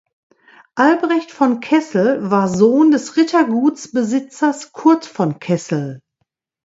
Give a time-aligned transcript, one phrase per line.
[0.73, 6.01] Albrecht von Kessel war Sohn des Rittergutsbesitzers Kurt von Kessel.